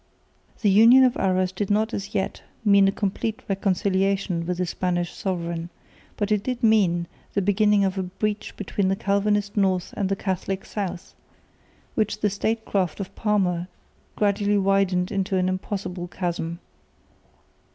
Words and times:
The 0.61 0.69
Union 0.71 1.03
of 1.03 1.15
Arras 1.15 1.51
did 1.51 1.69
not 1.69 1.93
as 1.93 2.15
yet 2.15 2.41
mean 2.65 2.87
a 2.87 2.91
complete 2.91 3.43
reconciliation 3.47 4.47
with 4.47 4.57
the 4.57 4.65
Spanish 4.65 5.13
sovereign, 5.13 5.69
but 6.17 6.31
it 6.31 6.41
did 6.41 6.63
mean 6.63 7.05
the 7.35 7.41
beginning 7.43 7.85
of 7.85 7.99
a 7.99 8.01
breach 8.01 8.57
between 8.57 8.87
the 8.87 8.95
Calvinist 8.95 9.55
north 9.55 9.93
and 9.95 10.09
the 10.09 10.15
Catholic 10.15 10.65
south, 10.65 11.13
which 11.93 12.21
the 12.21 12.31
statecraft 12.31 12.99
of 12.99 13.13
Parma 13.13 13.67
gradually 14.15 14.57
widened 14.57 15.11
into 15.11 15.37
an 15.37 15.47
impossible 15.47 16.07
chasm. 16.07 16.57